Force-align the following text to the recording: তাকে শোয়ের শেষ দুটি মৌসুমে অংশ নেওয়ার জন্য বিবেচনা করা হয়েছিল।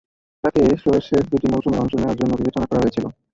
তাকে 0.43 0.61
শোয়ের 0.81 1.03
শেষ 1.09 1.23
দুটি 1.31 1.47
মৌসুমে 1.51 1.81
অংশ 1.81 1.93
নেওয়ার 1.95 2.19
জন্য 2.19 2.31
বিবেচনা 2.39 2.65
করা 2.67 2.81
হয়েছিল। 2.81 3.05